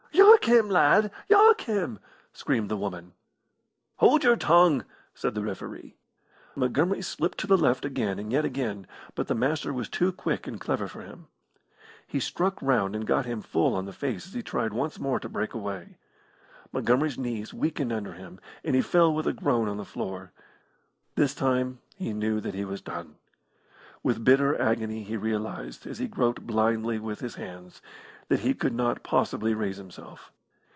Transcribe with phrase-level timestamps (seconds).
[0.13, 1.11] "Yark him, lad!
[1.29, 1.99] Yark him!"
[2.33, 3.13] screamed the woman.
[3.97, 5.97] "Hold your tongue!" said the referee.
[6.55, 10.47] Montgomery slipped to the left again and yet again, but the Master was too quick
[10.47, 11.27] and clever for him.
[12.07, 15.19] He struck round and got him full on the face as he tried once more
[15.19, 15.97] to break away.
[16.73, 20.31] Montgomery's knees weakened under him, and he fell with a groan on the floor.
[21.13, 23.15] This time he knew that he was done.
[24.01, 27.83] With bitter agony he realised, as he groped blindly with his hands,
[28.29, 30.31] that he could not possibly raise himself.